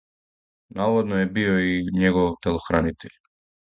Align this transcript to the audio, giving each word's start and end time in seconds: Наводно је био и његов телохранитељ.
Наводно 0.79 1.19
је 1.21 1.27
био 1.37 1.59
и 1.73 1.77
његов 2.05 2.33
телохранитељ. 2.47 3.19